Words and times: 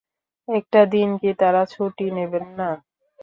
একটা 0.47 0.81
দিন 0.93 1.09
কি 1.21 1.29
তাঁরা 1.39 1.63
ছুটি 1.73 2.05
নেবেন 2.17 2.45
না? 2.59 2.69